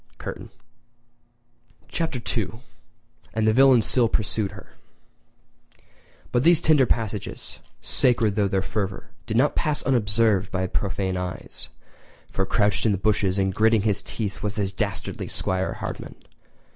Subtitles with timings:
[0.17, 0.49] [Curtain]
[1.87, 2.61] Chapter II:
[3.35, 4.73] And the Villain Still Pursued Her[edit]
[6.31, 11.69] But these tender passages, sacred though their fervour, did not pass unobserved by profane eyes;
[12.31, 16.15] for crouched in the bushes and gritting his teeth was the dastardly 'Squire Hardman!